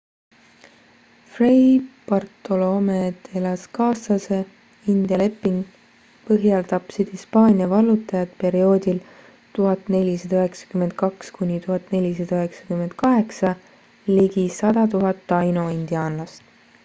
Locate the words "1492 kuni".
9.59-11.59